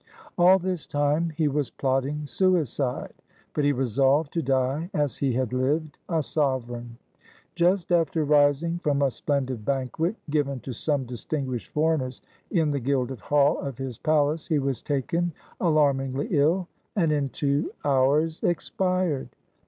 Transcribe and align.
All 0.35 0.57
this 0.57 0.87
time 0.87 1.29
he 1.29 1.47
was 1.47 1.69
plotting 1.69 2.25
suicide; 2.25 3.13
but 3.53 3.63
he 3.63 3.71
resolved 3.71 4.33
to 4.33 4.41
die 4.41 4.89
as 4.95 5.17
he 5.17 5.31
had 5.33 5.53
lived,— 5.53 5.99
a 6.09 6.23
sovereign. 6.23 6.97
Just 7.53 7.91
after 7.91 8.25
rising 8.25 8.79
from 8.79 9.03
a 9.03 9.11
splendid 9.11 9.63
banquet, 9.63 10.15
given 10.31 10.59
to 10.61 10.73
some 10.73 11.05
distinguished 11.05 11.69
foreigners 11.71 12.23
in 12.49 12.71
the 12.71 12.79
"gilded 12.79 13.19
hall" 13.19 13.59
of 13.59 13.77
his 13.77 13.99
palace, 13.99 14.47
he 14.47 14.57
was 14.57 14.81
taken 14.81 15.33
alarmingly 15.59 16.29
ill, 16.31 16.67
and 16.95 17.11
in 17.11 17.29
two 17.29 17.71
hours 17.85 18.41
expired. 18.41 19.29